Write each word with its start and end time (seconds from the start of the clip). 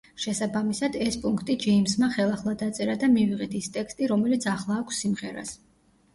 შესაბამისად, 0.21 0.95
ეს 1.07 1.17
პუნქტი 1.25 1.55
ჯეიმზმა 1.63 2.09
ხელახლა 2.15 2.55
დაწერა 2.63 2.97
და 3.05 3.11
მივიღეთ 3.19 3.55
ის 3.61 3.71
ტექსტი, 3.77 4.09
რომელიც 4.15 4.51
ახლა 4.55 4.81
აქვს 4.81 5.05
სიმღერას. 5.07 5.55